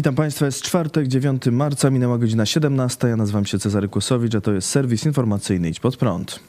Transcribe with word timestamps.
Witam 0.00 0.14
Państwa, 0.14 0.46
jest 0.46 0.62
czwartek, 0.62 1.08
9 1.08 1.46
marca, 1.46 1.90
minęła 1.90 2.18
godzina 2.18 2.46
17. 2.46 3.08
Ja 3.08 3.16
nazywam 3.16 3.44
się 3.46 3.58
Cezary 3.58 3.88
Kłosowicz, 3.88 4.34
a 4.34 4.40
to 4.40 4.52
jest 4.52 4.68
serwis 4.68 5.06
informacyjny 5.06 5.68
Idź 5.68 5.80
Pod 5.80 5.96
Prąd. 5.96 6.40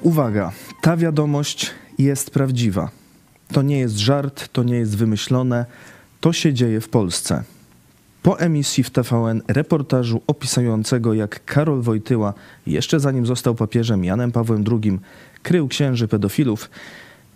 Uwaga, 0.00 0.52
ta 0.82 0.96
wiadomość 0.96 1.70
jest 1.98 2.30
prawdziwa. 2.30 2.90
To 3.52 3.62
nie 3.62 3.78
jest 3.78 3.98
żart, 3.98 4.48
to 4.52 4.62
nie 4.62 4.76
jest 4.76 4.96
wymyślone, 4.96 5.66
to 6.20 6.32
się 6.32 6.52
dzieje 6.52 6.80
w 6.80 6.88
Polsce. 6.88 7.42
Po 8.22 8.40
emisji 8.40 8.84
w 8.84 8.90
TVN 8.90 9.42
reportażu 9.48 10.22
opisującego, 10.26 11.14
jak 11.14 11.44
Karol 11.44 11.82
Wojtyła, 11.82 12.34
jeszcze 12.66 13.00
zanim 13.00 13.26
został 13.26 13.54
papieżem 13.54 14.04
Janem 14.04 14.32
Pawłem 14.32 14.64
II, 14.70 14.98
krył 15.42 15.68
księży 15.68 16.08
pedofilów, 16.08 16.70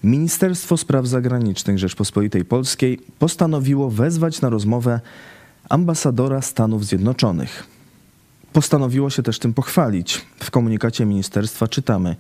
Ministerstwo 0.05 0.77
Spraw 0.77 1.07
Zagranicznych 1.07 1.79
Rzeczpospolitej 1.79 2.45
Polskiej 2.45 3.01
postanowiło 3.19 3.91
wezwać 3.91 4.41
na 4.41 4.49
rozmowę 4.49 5.01
ambasadora 5.69 6.43
Stanów 6.43 6.87
Zjednoczonych. 6.87 7.67
Postanowiło 8.53 9.11
się 9.11 9.23
też 9.23 9.39
tym 9.39 9.55
pochwalić. 9.55 10.27
W 10.43 10.51
komunikacie 10.51 11.07
ministerstwa 11.07 11.69
czytamy: 11.69 12.17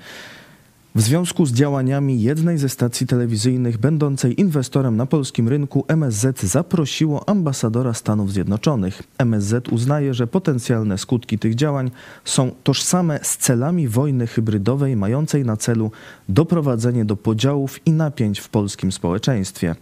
w 0.94 1.00
związku 1.00 1.47
z 1.47 1.53
działaniami 1.53 2.22
jednej 2.22 2.58
ze 2.58 2.69
stacji 2.69 3.06
telewizyjnych 3.06 3.78
będącej 3.78 4.41
inwestorem 4.41 4.97
na 4.97 5.06
polskim 5.06 5.48
rynku, 5.48 5.84
MSZ 5.89 6.42
zaprosiło 6.42 7.28
ambasadora 7.28 7.94
Stanów 7.94 8.33
Zjednoczonych. 8.33 9.03
MSZ 9.19 9.69
uznaje, 9.69 10.14
że 10.14 10.27
potencjalne 10.27 10.98
skutki 10.98 11.39
tych 11.39 11.55
działań 11.55 11.91
są 12.25 12.50
tożsame 12.64 13.20
z 13.22 13.36
celami 13.36 13.89
wojny 13.89 14.27
hybrydowej 14.27 14.97
mającej 14.97 15.44
na 15.44 15.56
celu 15.56 15.91
doprowadzenie 16.28 17.05
do 17.05 17.16
podziałów 17.16 17.86
i 17.86 17.92
napięć 17.92 18.41
w 18.41 18.48
polskim 18.48 18.92
społeczeństwie. 18.92 19.75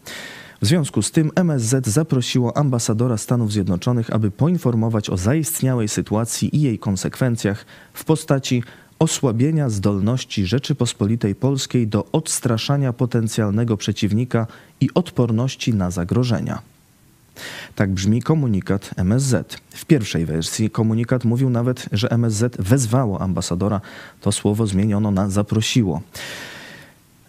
W 0.63 0.67
związku 0.67 1.03
z 1.03 1.11
tym 1.11 1.31
MSZ 1.35 1.87
zaprosiło 1.87 2.57
ambasadora 2.57 3.17
Stanów 3.17 3.53
Zjednoczonych, 3.53 4.11
aby 4.11 4.31
poinformować 4.31 5.11
o 5.11 5.17
zaistniałej 5.17 5.89
sytuacji 5.89 6.57
i 6.57 6.61
jej 6.61 6.79
konsekwencjach 6.79 7.67
w 7.93 8.05
postaci 8.05 8.63
osłabienia 8.99 9.69
zdolności 9.69 10.47
Rzeczypospolitej 10.47 11.35
Polskiej 11.35 11.87
do 11.87 12.05
odstraszania 12.13 12.93
potencjalnego 12.93 13.77
przeciwnika 13.77 14.47
i 14.81 14.89
odporności 14.95 15.75
na 15.75 15.91
zagrożenia. 15.91 16.63
Tak 17.75 17.91
brzmi 17.91 18.23
komunikat 18.23 18.91
MSZ. 18.97 19.57
W 19.71 19.85
pierwszej 19.85 20.27
wersji 20.27 20.71
komunikat 20.71 21.25
mówił 21.25 21.51
nawet, 21.51 21.89
że 21.93 22.11
MSZ 22.11 22.57
wezwało 22.59 23.21
ambasadora. 23.21 23.81
To 24.21 24.33
słowo 24.33 24.67
zmieniono 24.67 25.11
na 25.11 25.31
zaprosiło. 25.31 26.03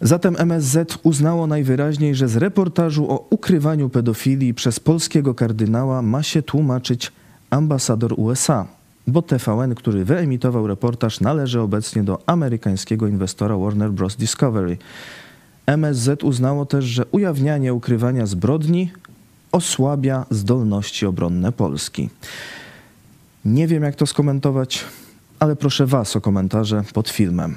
Zatem 0.00 0.36
MSZ 0.38 0.98
uznało 1.02 1.46
najwyraźniej, 1.46 2.14
że 2.14 2.28
z 2.28 2.36
reportażu 2.36 3.10
o 3.10 3.26
ukrywaniu 3.30 3.88
pedofilii 3.88 4.54
przez 4.54 4.80
polskiego 4.80 5.34
kardynała 5.34 6.02
ma 6.02 6.22
się 6.22 6.42
tłumaczyć 6.42 7.12
ambasador 7.50 8.14
USA, 8.16 8.66
bo 9.08 9.22
TVN, 9.22 9.74
który 9.74 10.04
wyemitował 10.04 10.66
reportaż, 10.66 11.20
należy 11.20 11.60
obecnie 11.60 12.02
do 12.02 12.22
amerykańskiego 12.26 13.06
inwestora 13.06 13.56
Warner 13.56 13.92
Bros. 13.92 14.16
Discovery. 14.16 14.76
MSZ 15.66 16.24
uznało 16.24 16.66
też, 16.66 16.84
że 16.84 17.06
ujawnianie 17.06 17.74
ukrywania 17.74 18.26
zbrodni 18.26 18.92
osłabia 19.52 20.26
zdolności 20.30 21.06
obronne 21.06 21.52
Polski. 21.52 22.10
Nie 23.44 23.66
wiem, 23.66 23.82
jak 23.82 23.94
to 23.94 24.06
skomentować, 24.06 24.84
ale 25.38 25.56
proszę 25.56 25.86
Was 25.86 26.16
o 26.16 26.20
komentarze 26.20 26.84
pod 26.92 27.08
filmem. 27.08 27.56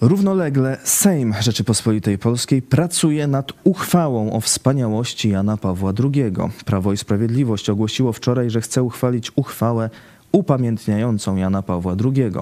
Równolegle 0.00 0.76
Sejm 0.84 1.34
Rzeczypospolitej 1.40 2.18
Polskiej 2.18 2.62
pracuje 2.62 3.26
nad 3.26 3.52
uchwałą 3.64 4.32
o 4.32 4.40
wspaniałości 4.40 5.30
Jana 5.30 5.56
Pawła 5.56 5.92
II. 6.04 6.32
Prawo 6.64 6.92
i 6.92 6.96
Sprawiedliwość 6.96 7.70
ogłosiło 7.70 8.12
wczoraj, 8.12 8.50
że 8.50 8.60
chce 8.60 8.82
uchwalić 8.82 9.32
uchwałę 9.36 9.90
upamiętniającą 10.32 11.36
Jana 11.36 11.62
Pawła 11.62 11.96
II. 12.04 12.32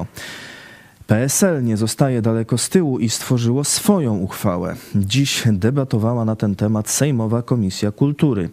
PSL 1.06 1.65
nie 1.65 1.77
zostaje 1.77 2.22
daleko 2.22 2.59
z 2.59 2.69
tyłu 2.69 2.99
i 2.99 3.09
stworzyło 3.09 3.65
swoją 3.65 4.17
uchwałę. 4.17 4.77
Dziś 4.94 5.43
debatowała 5.53 6.25
na 6.25 6.37
ten 6.37 6.56
temat 6.56 6.91
Sejmowa 6.91 7.43
Komisja 7.43 7.93
Kultury. 7.93 8.50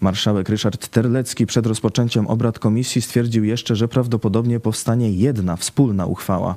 Marszałek 0.00 0.48
Ryszard 0.48 0.88
Terlecki 0.88 1.46
przed 1.46 1.66
rozpoczęciem 1.66 2.26
obrad 2.26 2.58
komisji 2.58 3.02
stwierdził 3.02 3.44
jeszcze, 3.44 3.76
że 3.76 3.88
prawdopodobnie 3.88 4.60
powstanie 4.60 5.10
jedna 5.10 5.56
wspólna 5.56 6.06
uchwała. 6.06 6.56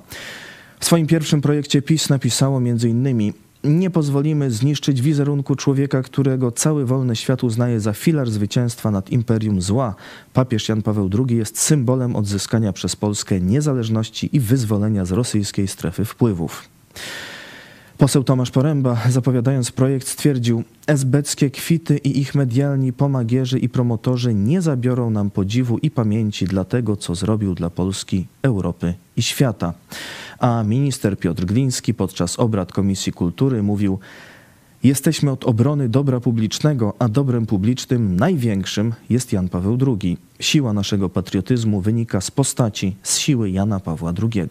W 0.83 0.85
swoim 0.85 1.07
pierwszym 1.07 1.41
projekcie 1.41 1.81
PiS 1.81 2.09
napisało 2.09 2.57
m.in. 2.57 3.33
Nie 3.63 3.89
pozwolimy 3.89 4.51
zniszczyć 4.51 5.01
wizerunku 5.01 5.55
człowieka, 5.55 6.01
którego 6.01 6.51
cały 6.51 6.85
wolny 6.85 7.15
świat 7.15 7.43
uznaje 7.43 7.79
za 7.79 7.93
filar 7.93 8.31
zwycięstwa 8.31 8.91
nad 8.91 9.09
imperium 9.09 9.61
zła. 9.61 9.95
Papież 10.33 10.69
Jan 10.69 10.81
Paweł 10.81 11.09
II 11.27 11.37
jest 11.37 11.59
symbolem 11.59 12.15
odzyskania 12.15 12.73
przez 12.73 12.95
Polskę 12.95 13.41
niezależności 13.41 14.35
i 14.35 14.39
wyzwolenia 14.39 15.05
z 15.05 15.11
rosyjskiej 15.11 15.67
strefy 15.67 16.05
wpływów. 16.05 16.69
Poseł 18.03 18.23
Tomasz 18.23 18.51
Poręba, 18.51 18.97
zapowiadając 19.09 19.71
projekt, 19.71 20.07
stwierdził: 20.07 20.63
Esbeckie 20.87 21.49
kwity 21.49 21.97
i 21.97 22.19
ich 22.19 22.35
medialni 22.35 22.93
pomagierzy 22.93 23.59
i 23.59 23.69
promotorzy 23.69 24.33
nie 24.33 24.61
zabiorą 24.61 25.09
nam 25.09 25.29
podziwu 25.29 25.77
i 25.77 25.91
pamięci 25.91 26.45
dla 26.45 26.65
tego, 26.65 26.97
co 26.97 27.15
zrobił 27.15 27.55
dla 27.55 27.69
Polski, 27.69 28.27
Europy 28.41 28.93
i 29.17 29.21
świata. 29.21 29.73
A 30.39 30.63
minister 30.63 31.17
Piotr 31.19 31.45
Gliński 31.45 31.93
podczas 31.93 32.39
obrad 32.39 32.71
Komisji 32.71 33.13
Kultury 33.13 33.63
mówił: 33.63 33.99
Jesteśmy 34.83 35.31
od 35.31 35.43
obrony 35.43 35.89
dobra 35.89 36.19
publicznego, 36.19 36.93
a 36.99 37.07
dobrem 37.07 37.45
publicznym 37.45 38.15
największym 38.15 38.93
jest 39.09 39.33
Jan 39.33 39.49
Paweł 39.49 39.77
II. 39.87 40.17
Siła 40.39 40.73
naszego 40.73 41.09
patriotyzmu 41.09 41.81
wynika 41.81 42.21
z 42.21 42.31
postaci, 42.31 42.95
z 43.03 43.17
siły 43.17 43.49
Jana 43.49 43.79
Pawła 43.79 44.13
II. 44.21 44.47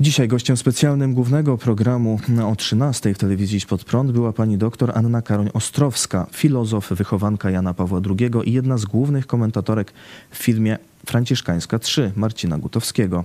Dzisiaj 0.00 0.28
gościem 0.28 0.56
specjalnym 0.56 1.14
głównego 1.14 1.58
programu 1.58 2.20
o 2.44 2.56
13 2.56 3.14
w 3.14 3.18
telewizji 3.18 3.60
Pod 3.68 3.84
Prąd 3.84 4.12
była 4.12 4.32
pani 4.32 4.58
doktor 4.58 4.92
Anna 4.94 5.22
Karoń-Ostrowska, 5.22 6.26
filozof, 6.32 6.90
wychowanka 6.90 7.50
Jana 7.50 7.74
Pawła 7.74 8.00
II 8.18 8.30
i 8.44 8.52
jedna 8.52 8.78
z 8.78 8.84
głównych 8.84 9.26
komentatorek 9.26 9.92
w 10.30 10.36
filmie 10.36 10.78
Franciszkańska 11.06 11.78
3 11.78 12.12
Marcina 12.16 12.58
Gutowskiego. 12.58 13.24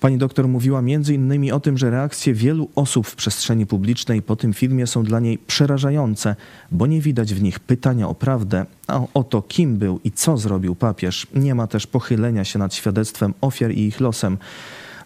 Pani 0.00 0.18
doktor 0.18 0.48
mówiła 0.48 0.82
innymi 1.12 1.52
o 1.52 1.60
tym, 1.60 1.78
że 1.78 1.90
reakcje 1.90 2.34
wielu 2.34 2.68
osób 2.74 3.06
w 3.06 3.16
przestrzeni 3.16 3.66
publicznej 3.66 4.22
po 4.22 4.36
tym 4.36 4.52
filmie 4.52 4.86
są 4.86 5.04
dla 5.04 5.20
niej 5.20 5.38
przerażające, 5.38 6.36
bo 6.72 6.86
nie 6.86 7.00
widać 7.00 7.34
w 7.34 7.42
nich 7.42 7.60
pytania 7.60 8.08
o 8.08 8.14
prawdę, 8.14 8.66
a 8.86 9.00
o 9.14 9.24
to, 9.24 9.42
kim 9.42 9.76
był 9.76 10.00
i 10.04 10.10
co 10.10 10.36
zrobił 10.36 10.74
papież. 10.74 11.26
Nie 11.34 11.54
ma 11.54 11.66
też 11.66 11.86
pochylenia 11.86 12.44
się 12.44 12.58
nad 12.58 12.74
świadectwem 12.74 13.34
ofiar 13.40 13.70
i 13.70 13.80
ich 13.80 14.00
losem. 14.00 14.38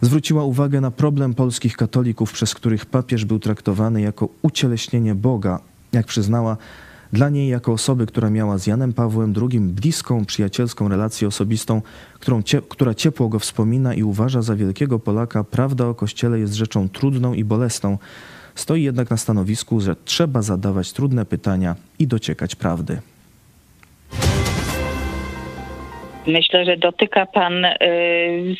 Zwróciła 0.01 0.43
uwagę 0.43 0.81
na 0.81 0.91
problem 0.91 1.33
polskich 1.33 1.77
katolików, 1.77 2.31
przez 2.31 2.55
których 2.55 2.85
papież 2.85 3.25
był 3.25 3.39
traktowany 3.39 4.01
jako 4.01 4.29
ucieleśnienie 4.41 5.15
Boga. 5.15 5.59
Jak 5.91 6.05
przyznała, 6.05 6.57
dla 7.13 7.29
niej, 7.29 7.49
jako 7.49 7.73
osoby, 7.73 8.05
która 8.05 8.29
miała 8.29 8.57
z 8.57 8.67
Janem 8.67 8.93
Pawłem 8.93 9.33
II 9.51 9.59
bliską, 9.59 10.25
przyjacielską 10.25 10.87
relację 10.87 11.27
osobistą, 11.27 11.81
cie, 12.45 12.61
która 12.61 12.93
ciepło 12.93 13.29
go 13.29 13.39
wspomina 13.39 13.93
i 13.93 14.03
uważa 14.03 14.41
za 14.41 14.55
wielkiego 14.55 14.99
Polaka, 14.99 15.43
prawda 15.43 15.87
o 15.87 15.95
Kościele 15.95 16.39
jest 16.39 16.53
rzeczą 16.53 16.89
trudną 16.89 17.33
i 17.33 17.43
bolesną. 17.43 17.97
Stoi 18.55 18.83
jednak 18.83 19.09
na 19.09 19.17
stanowisku, 19.17 19.81
że 19.81 19.95
trzeba 20.05 20.41
zadawać 20.41 20.93
trudne 20.93 21.25
pytania 21.25 21.75
i 21.99 22.07
dociekać 22.07 22.55
prawdy. 22.55 23.01
Myślę, 26.27 26.65
że 26.65 26.77
dotyka 26.77 27.25
Pan 27.25 27.65
y, 27.65 27.75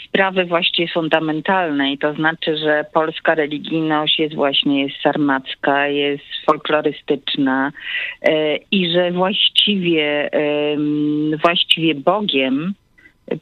sprawy 0.07 0.45
właściwie 0.45 0.93
fundamentalnej, 0.93 1.97
to 1.97 2.13
znaczy, 2.13 2.57
że 2.57 2.85
polska 2.93 3.35
religijność 3.35 4.19
jest 4.19 4.35
właśnie 4.35 4.83
jest 4.83 5.01
sarmacka, 5.01 5.87
jest 5.87 6.23
folklorystyczna 6.45 7.71
y, 8.27 8.59
i 8.71 8.91
że 8.91 9.11
właściwie, 9.11 10.29
y, 10.33 11.37
właściwie 11.43 11.95
Bogiem 11.95 12.73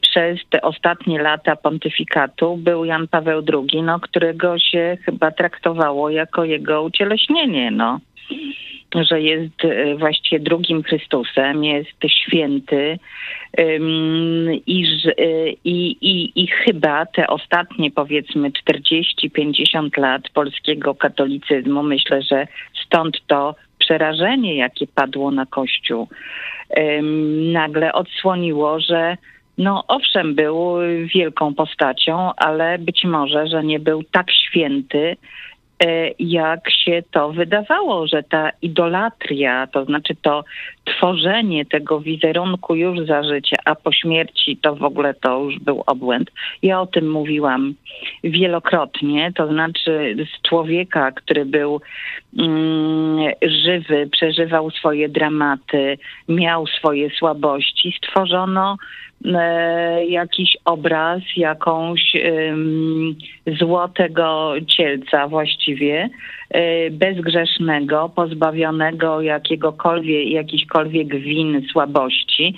przez 0.00 0.38
te 0.50 0.62
ostatnie 0.62 1.22
lata 1.22 1.56
pontyfikatu 1.56 2.56
był 2.56 2.84
Jan 2.84 3.08
Paweł 3.08 3.42
II, 3.52 3.82
no, 3.82 4.00
którego 4.00 4.58
się 4.58 4.98
chyba 5.04 5.30
traktowało 5.30 6.10
jako 6.10 6.44
jego 6.44 6.82
ucieleśnienie. 6.82 7.70
No 7.70 8.00
że 8.94 9.20
jest 9.20 9.64
e, 9.64 9.96
właściwie 9.96 10.40
drugim 10.40 10.82
Chrystusem, 10.82 11.64
jest 11.64 11.90
święty 12.08 12.98
i, 14.66 14.84
e, 15.06 15.50
i, 15.64 15.96
i, 16.00 16.42
i 16.42 16.46
chyba 16.46 17.06
te 17.06 17.26
ostatnie 17.26 17.90
powiedzmy 17.90 18.50
40-50 18.50 19.98
lat 19.98 20.22
polskiego 20.34 20.94
katolicyzmu, 20.94 21.82
myślę, 21.82 22.22
że 22.22 22.46
stąd 22.86 23.26
to 23.26 23.54
przerażenie, 23.78 24.56
jakie 24.56 24.86
padło 24.86 25.30
na 25.30 25.46
Kościół, 25.46 26.08
nagle 27.52 27.92
odsłoniło, 27.92 28.80
że 28.80 29.16
no 29.58 29.84
owszem, 29.88 30.34
był 30.34 30.76
wielką 31.14 31.54
postacią, 31.54 32.30
ale 32.36 32.78
być 32.78 33.04
może, 33.04 33.46
że 33.46 33.64
nie 33.64 33.80
był 33.80 34.02
tak 34.02 34.32
święty, 34.32 35.16
jak 36.18 36.70
się 36.70 37.02
to 37.10 37.32
wydawało, 37.32 38.06
że 38.06 38.22
ta 38.22 38.50
idolatria, 38.62 39.66
to 39.66 39.84
znaczy 39.84 40.16
to 40.22 40.44
tworzenie 40.84 41.64
tego 41.66 42.00
wizerunku 42.00 42.74
już 42.74 43.06
za 43.06 43.22
życia, 43.22 43.56
a 43.64 43.74
po 43.74 43.92
śmierci 43.92 44.56
to 44.56 44.74
w 44.76 44.84
ogóle 44.84 45.14
to 45.14 45.40
już 45.40 45.58
był 45.58 45.82
obłęd. 45.86 46.30
Ja 46.62 46.80
o 46.80 46.86
tym 46.86 47.10
mówiłam 47.10 47.74
wielokrotnie, 48.24 49.32
to 49.34 49.48
znaczy 49.48 50.16
z 50.34 50.48
człowieka, 50.48 51.12
który 51.12 51.44
był 51.44 51.80
mm, 52.38 53.32
żywy, 53.42 54.08
przeżywał 54.12 54.70
swoje 54.70 55.08
dramaty, 55.08 55.98
miał 56.28 56.66
swoje 56.66 57.10
słabości, 57.10 57.94
stworzono 57.98 58.76
E, 58.76 59.07
jakiś 60.08 60.56
obraz, 60.64 61.22
jakąś 61.36 62.12
złotego 63.58 64.54
cielca 64.66 65.28
właściwie, 65.28 66.10
e, 66.50 66.90
bezgrzesznego, 66.90 68.08
pozbawionego 68.14 69.20
jakiegokolwiek, 69.20 70.28
jakichkolwiek 70.28 71.16
win, 71.16 71.66
słabości 71.72 72.54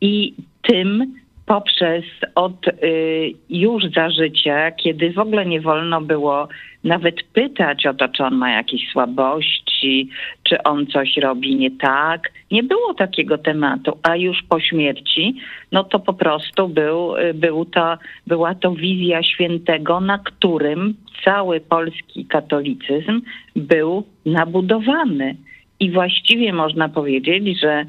i 0.00 0.34
tym 0.62 1.21
poprzez 1.52 2.04
od 2.34 2.68
y, 2.68 3.32
już 3.50 3.84
za 3.96 4.10
życia, 4.10 4.70
kiedy 4.70 5.12
w 5.12 5.18
ogóle 5.18 5.46
nie 5.46 5.60
wolno 5.60 6.00
było 6.00 6.48
nawet 6.84 7.22
pytać 7.22 7.86
o 7.86 7.94
to, 7.94 8.08
czy 8.08 8.24
on 8.24 8.34
ma 8.34 8.50
jakieś 8.50 8.88
słabości, 8.92 10.08
czy 10.42 10.62
on 10.62 10.86
coś 10.86 11.16
robi 11.16 11.56
nie 11.56 11.70
tak. 11.70 12.32
Nie 12.50 12.62
było 12.62 12.94
takiego 12.94 13.38
tematu, 13.38 13.98
a 14.02 14.16
już 14.16 14.42
po 14.48 14.60
śmierci, 14.60 15.34
no 15.72 15.84
to 15.84 15.98
po 15.98 16.12
prostu 16.12 16.68
był, 16.68 17.16
y, 17.16 17.34
był 17.34 17.64
to, 17.64 17.98
była 18.26 18.54
to 18.54 18.70
wizja 18.74 19.22
świętego, 19.22 20.00
na 20.00 20.18
którym 20.18 20.94
cały 21.24 21.60
polski 21.60 22.24
katolicyzm 22.26 23.20
był 23.56 24.04
nabudowany. 24.26 25.36
I 25.80 25.90
właściwie 25.90 26.52
można 26.52 26.88
powiedzieć, 26.88 27.60
że 27.60 27.84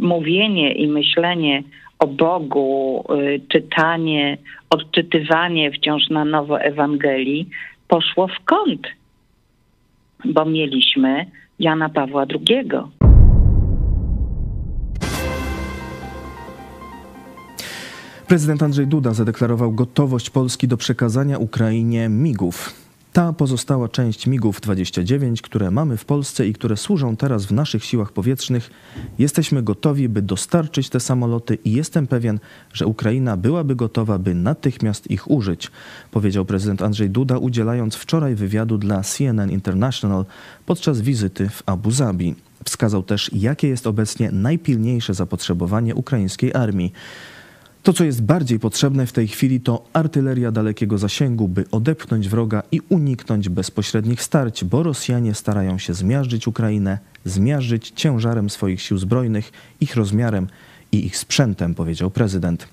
mówienie 0.00 0.72
i 0.72 0.88
myślenie 0.88 1.62
o 1.98 2.06
Bogu, 2.06 3.04
y, 3.12 3.40
czytanie, 3.48 4.38
odczytywanie 4.70 5.70
wciąż 5.72 6.08
na 6.10 6.24
nowo 6.24 6.60
Ewangelii 6.60 7.48
poszło 7.88 8.26
w 8.26 8.44
kąt, 8.44 8.86
bo 10.24 10.44
mieliśmy 10.44 11.26
Jana 11.58 11.88
Pawła 11.88 12.26
II. 12.30 12.68
Prezydent 18.28 18.62
Andrzej 18.62 18.86
Duda 18.86 19.14
zadeklarował 19.14 19.72
gotowość 19.72 20.30
Polski 20.30 20.68
do 20.68 20.76
przekazania 20.76 21.38
Ukrainie 21.38 22.08
migów. 22.08 22.87
Ta 23.18 23.32
pozostała 23.32 23.88
część 23.88 24.26
MIGów 24.26 24.60
29, 24.60 25.42
które 25.42 25.70
mamy 25.70 25.96
w 25.96 26.04
Polsce 26.04 26.48
i 26.48 26.52
które 26.52 26.76
służą 26.76 27.16
teraz 27.16 27.46
w 27.46 27.52
naszych 27.52 27.84
siłach 27.84 28.12
powietrznych, 28.12 28.70
jesteśmy 29.18 29.62
gotowi, 29.62 30.08
by 30.08 30.22
dostarczyć 30.22 30.88
te 30.88 31.00
samoloty 31.00 31.58
i 31.64 31.72
jestem 31.72 32.06
pewien, 32.06 32.40
że 32.72 32.86
Ukraina 32.86 33.36
byłaby 33.36 33.76
gotowa, 33.76 34.18
by 34.18 34.34
natychmiast 34.34 35.10
ich 35.10 35.30
użyć, 35.30 35.70
powiedział 36.10 36.44
prezydent 36.44 36.82
Andrzej 36.82 37.10
Duda, 37.10 37.38
udzielając 37.38 37.94
wczoraj 37.94 38.34
wywiadu 38.34 38.78
dla 38.78 39.02
CNN 39.02 39.50
International 39.50 40.24
podczas 40.66 41.00
wizyty 41.00 41.48
w 41.48 41.62
Abu 41.66 41.90
Zabi. 41.90 42.34
Wskazał 42.64 43.02
też, 43.02 43.30
jakie 43.32 43.68
jest 43.68 43.86
obecnie 43.86 44.30
najpilniejsze 44.32 45.14
zapotrzebowanie 45.14 45.94
ukraińskiej 45.94 46.54
armii. 46.54 46.92
To, 47.88 47.92
co 47.92 48.04
jest 48.04 48.22
bardziej 48.22 48.58
potrzebne 48.58 49.06
w 49.06 49.12
tej 49.12 49.28
chwili, 49.28 49.60
to 49.60 49.84
artyleria 49.92 50.52
dalekiego 50.52 50.98
zasięgu, 50.98 51.48
by 51.48 51.64
odepchnąć 51.70 52.28
wroga 52.28 52.62
i 52.72 52.80
uniknąć 52.88 53.48
bezpośrednich 53.48 54.22
starć, 54.22 54.64
bo 54.64 54.82
Rosjanie 54.82 55.34
starają 55.34 55.78
się 55.78 55.94
zmiażdżyć 55.94 56.46
Ukrainę, 56.46 56.98
zmiażdżyć 57.24 57.92
ciężarem 57.96 58.50
swoich 58.50 58.82
sił 58.82 58.98
zbrojnych, 58.98 59.52
ich 59.80 59.96
rozmiarem 59.96 60.46
i 60.92 61.06
ich 61.06 61.16
sprzętem, 61.16 61.74
powiedział 61.74 62.10
prezydent. 62.10 62.68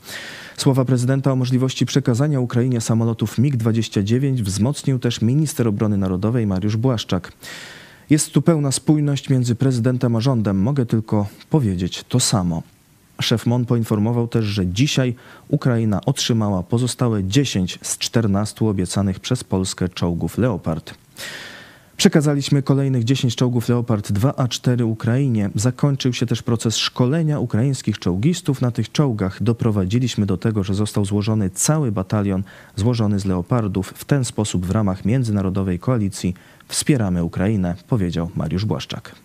Słowa 0.57 0.85
prezydenta 0.85 1.31
o 1.31 1.35
możliwości 1.35 1.85
przekazania 1.85 2.39
Ukrainie 2.39 2.81
samolotów 2.81 3.37
MiG-29 3.37 4.41
wzmocnił 4.41 4.99
też 4.99 5.21
minister 5.21 5.67
obrony 5.67 5.97
narodowej 5.97 6.47
Mariusz 6.47 6.77
Błaszczak. 6.77 7.31
Jest 8.09 8.31
tu 8.31 8.41
pełna 8.41 8.71
spójność 8.71 9.29
między 9.29 9.55
prezydentem 9.55 10.15
a 10.15 10.21
rządem. 10.21 10.57
Mogę 10.57 10.85
tylko 10.85 11.27
powiedzieć 11.49 12.03
to 12.09 12.19
samo. 12.19 12.74
Szef 13.21 13.45
MON 13.45 13.65
poinformował 13.65 14.27
też, 14.27 14.45
że 14.45 14.67
dzisiaj 14.67 15.15
Ukraina 15.47 16.01
otrzymała 16.05 16.63
pozostałe 16.63 17.23
10 17.23 17.79
z 17.81 17.97
14 17.97 18.65
obiecanych 18.65 19.19
przez 19.19 19.43
Polskę 19.43 19.89
czołgów 19.89 20.37
Leopard. 20.37 20.93
Przekazaliśmy 21.97 22.63
kolejnych 22.63 23.03
10 23.03 23.35
czołgów 23.35 23.69
Leopard 23.69 24.11
2 24.11 24.35
a 24.35 24.47
4 24.47 24.85
Ukrainie. 24.85 25.49
Zakończył 25.55 26.13
się 26.13 26.25
też 26.25 26.41
proces 26.41 26.77
szkolenia 26.77 27.39
ukraińskich 27.39 27.99
czołgistów 27.99 28.61
na 28.61 28.71
tych 28.71 28.91
czołgach. 28.91 29.43
Doprowadziliśmy 29.43 30.25
do 30.25 30.37
tego, 30.37 30.63
że 30.63 30.73
został 30.73 31.05
złożony 31.05 31.49
cały 31.49 31.91
batalion 31.91 32.43
złożony 32.75 33.19
z 33.19 33.25
Leopardów. 33.25 33.93
W 33.95 34.05
ten 34.05 34.25
sposób 34.25 34.65
w 34.65 34.71
ramach 34.71 35.05
międzynarodowej 35.05 35.79
koalicji 35.79 36.33
wspieramy 36.67 37.23
Ukrainę, 37.23 37.75
powiedział 37.87 38.29
Mariusz 38.35 38.65
Błaszczak. 38.65 39.15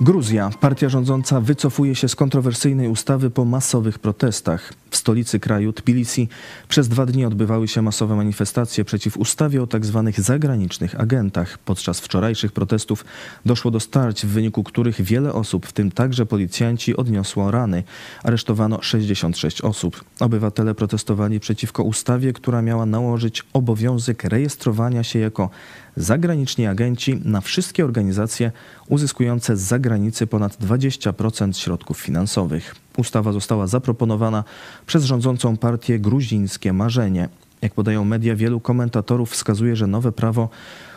Gruzja. 0.00 0.50
Partia 0.60 0.88
rządząca 0.88 1.40
wycofuje 1.40 1.94
się 1.94 2.08
z 2.08 2.16
kontrowersyjnej 2.16 2.88
ustawy 2.88 3.30
po 3.30 3.44
masowych 3.44 3.98
protestach. 3.98 4.72
W 4.92 4.96
stolicy 4.96 5.40
kraju, 5.40 5.72
Tbilisi, 5.72 6.28
przez 6.68 6.88
dwa 6.88 7.06
dni 7.06 7.24
odbywały 7.24 7.68
się 7.68 7.82
masowe 7.82 8.16
manifestacje 8.16 8.84
przeciw 8.84 9.16
ustawie 9.16 9.62
o 9.62 9.66
tzw. 9.66 10.02
Tak 10.04 10.24
zagranicznych 10.24 11.00
agentach. 11.00 11.58
Podczas 11.58 12.00
wczorajszych 12.00 12.52
protestów 12.52 13.04
doszło 13.46 13.70
do 13.70 13.80
starć, 13.80 14.26
w 14.26 14.28
wyniku 14.28 14.64
których 14.64 15.02
wiele 15.02 15.32
osób, 15.32 15.66
w 15.66 15.72
tym 15.72 15.90
także 15.90 16.26
policjanci, 16.26 16.96
odniosło 16.96 17.50
rany. 17.50 17.82
Aresztowano 18.22 18.82
66 18.82 19.60
osób. 19.60 20.04
Obywatele 20.20 20.74
protestowali 20.74 21.40
przeciwko 21.40 21.82
ustawie, 21.82 22.32
która 22.32 22.62
miała 22.62 22.86
nałożyć 22.86 23.42
obowiązek 23.52 24.24
rejestrowania 24.24 25.02
się 25.02 25.18
jako 25.18 25.50
zagraniczni 25.96 26.66
agenci 26.66 27.20
na 27.24 27.40
wszystkie 27.40 27.84
organizacje 27.84 28.52
uzyskujące 28.88 29.56
z 29.56 29.60
zagranicy 29.60 30.26
ponad 30.26 30.56
20% 30.60 31.58
środków 31.58 32.00
finansowych. 32.00 32.81
Ustawa 32.96 33.32
została 33.32 33.66
zaproponowana 33.66 34.44
przez 34.86 35.04
rządzącą 35.04 35.56
partię 35.56 35.98
Gruzińskie 35.98 36.72
Marzenie. 36.72 37.28
Jak 37.62 37.74
podają 37.74 38.04
media, 38.04 38.36
wielu 38.36 38.60
komentatorów 38.60 39.30
wskazuje, 39.30 39.76
że 39.76 39.86
nowe 39.86 40.12
prawo 40.12 40.48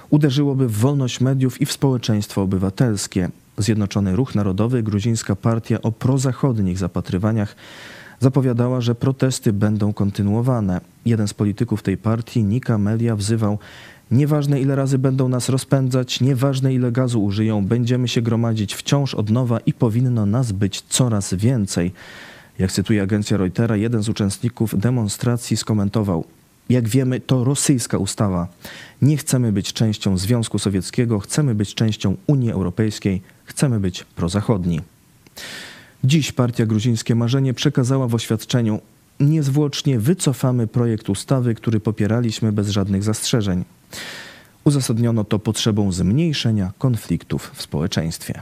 uderzyłoby 0.09 0.67
w 0.67 0.77
wolność 0.77 1.21
mediów 1.21 1.61
i 1.61 1.65
w 1.65 1.71
społeczeństwo 1.71 2.41
obywatelskie. 2.41 3.29
Zjednoczony 3.57 4.15
Ruch 4.15 4.35
Narodowy, 4.35 4.83
gruzińska 4.83 5.35
partia 5.35 5.81
o 5.81 5.91
prozachodnich 5.91 6.77
zapatrywaniach, 6.77 7.55
zapowiadała, 8.19 8.81
że 8.81 8.95
protesty 8.95 9.53
będą 9.53 9.93
kontynuowane. 9.93 10.81
Jeden 11.05 11.27
z 11.27 11.33
polityków 11.33 11.83
tej 11.83 11.97
partii, 11.97 12.43
Nika 12.43 12.77
Melia, 12.77 13.15
wzywał 13.15 13.57
Nieważne 14.11 14.61
ile 14.61 14.75
razy 14.75 14.97
będą 14.97 15.29
nas 15.29 15.49
rozpędzać, 15.49 16.21
nieważne 16.21 16.73
ile 16.73 16.91
gazu 16.91 17.23
użyją, 17.23 17.65
będziemy 17.65 18.07
się 18.07 18.21
gromadzić 18.21 18.75
wciąż 18.75 19.15
od 19.15 19.29
nowa 19.29 19.59
i 19.59 19.73
powinno 19.73 20.25
nas 20.25 20.51
być 20.51 20.81
coraz 20.81 21.33
więcej. 21.33 21.91
Jak 22.59 22.71
cytuje 22.71 23.01
agencja 23.01 23.37
Reutera, 23.37 23.75
jeden 23.75 24.03
z 24.03 24.09
uczestników 24.09 24.79
demonstracji 24.79 25.57
skomentował: 25.57 26.25
Jak 26.69 26.87
wiemy, 26.87 27.19
to 27.19 27.43
rosyjska 27.43 27.97
ustawa. 27.97 28.47
Nie 29.01 29.17
chcemy 29.17 29.51
być 29.51 29.73
częścią 29.73 30.17
Związku 30.17 30.59
Sowieckiego, 30.59 31.19
chcemy 31.19 31.55
być 31.55 31.75
częścią 31.75 32.15
Unii 32.27 32.51
Europejskiej, 32.51 33.21
chcemy 33.45 33.79
być 33.79 34.03
prozachodni. 34.03 34.81
Dziś 36.05 36.31
partia 36.31 36.65
Gruzińskie 36.65 37.15
Marzenie 37.15 37.53
przekazała 37.53 38.07
w 38.07 38.15
oświadczeniu: 38.15 38.79
Niezwłocznie 39.19 39.99
wycofamy 39.99 40.67
projekt 40.67 41.09
ustawy, 41.09 41.55
który 41.55 41.79
popieraliśmy 41.79 42.51
bez 42.51 42.69
żadnych 42.69 43.03
zastrzeżeń. 43.03 43.65
Uzasadniono 44.63 45.23
to 45.23 45.39
potrzebą 45.39 45.91
zmniejszenia 45.91 46.71
konfliktów 46.77 47.51
w 47.53 47.61
społeczeństwie. 47.61 48.41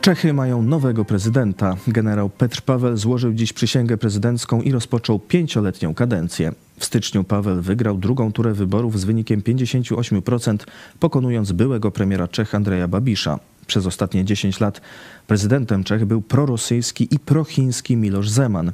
Czechy 0.00 0.32
mają 0.32 0.62
nowego 0.62 1.04
prezydenta. 1.04 1.76
Generał 1.86 2.30
Petr 2.30 2.62
Paweł 2.62 2.96
złożył 2.96 3.32
dziś 3.32 3.52
przysięgę 3.52 3.98
prezydencką 3.98 4.62
i 4.62 4.72
rozpoczął 4.72 5.18
pięcioletnią 5.18 5.94
kadencję. 5.94 6.52
W 6.78 6.84
styczniu 6.84 7.24
Paweł 7.24 7.62
wygrał 7.62 7.98
drugą 7.98 8.32
turę 8.32 8.52
wyborów 8.52 9.00
z 9.00 9.04
wynikiem 9.04 9.42
58%, 9.42 10.56
pokonując 11.00 11.52
byłego 11.52 11.90
premiera 11.90 12.28
Czech 12.28 12.54
Andrzeja 12.54 12.88
Babisza. 12.88 13.38
Przez 13.66 13.86
ostatnie 13.86 14.24
10 14.24 14.60
lat 14.60 14.80
prezydentem 15.26 15.84
Czech 15.84 16.04
był 16.04 16.22
prorosyjski 16.22 17.08
i 17.14 17.18
prochiński 17.18 17.96
Miloš 17.96 18.30
Zeman. 18.30 18.72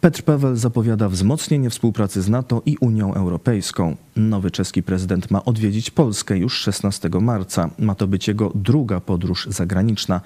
Petr 0.00 0.22
Paweł 0.22 0.56
zapowiada 0.56 1.08
wzmocnienie 1.08 1.70
współpracy 1.70 2.22
z 2.22 2.28
NATO 2.28 2.62
i 2.66 2.76
Unią 2.80 3.14
Europejską. 3.14 3.96
Nowy 4.16 4.50
czeski 4.50 4.82
prezydent 4.82 5.30
ma 5.30 5.44
odwiedzić 5.44 5.90
Polskę 5.90 6.38
już 6.38 6.58
16 6.58 7.08
marca. 7.20 7.70
Ma 7.78 7.94
to 7.94 8.06
być 8.06 8.28
jego 8.28 8.52
druga 8.54 9.00
podróż 9.00 9.46
zagraniczna. 9.50 10.20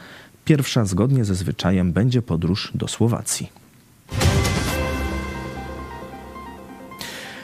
Pierwsza 0.45 0.85
zgodnie 0.85 1.25
ze 1.25 1.35
zwyczajem 1.35 1.93
będzie 1.93 2.23
podróż 2.23 2.73
do 2.75 2.88
Słowacji. 2.88 3.49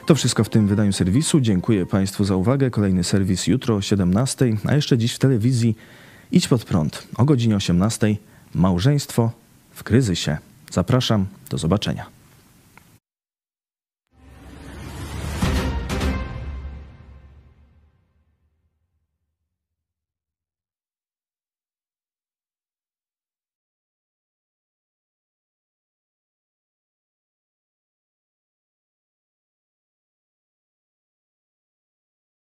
To 0.07 0.15
wszystko 0.15 0.45
w 0.45 0.49
tym 0.49 0.67
wydaniu 0.67 0.93
serwisu. 0.93 1.41
Dziękuję 1.41 1.87
Państwu 1.87 2.25
za 2.25 2.37
uwagę. 2.37 2.71
Kolejny 2.71 3.05
serwis 3.05 3.47
jutro 3.47 3.77
o 3.77 3.83
17, 3.83 4.57
a 4.65 4.75
jeszcze 4.75 4.99
dziś 4.99 5.15
w 5.15 5.19
telewizji 5.19 5.77
Idź 6.33 6.49
pod 6.49 6.65
prąd 6.65 7.07
o 7.17 7.25
godzinie 7.25 7.57
18. 7.57 8.17
Małżeństwo 8.55 9.31
w 9.75 9.83
kryzysie. 9.83 10.39
Zapraszam, 10.71 11.27
do 11.51 11.59
zobaczenia. 11.59 12.20